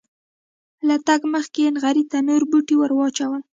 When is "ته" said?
2.11-2.17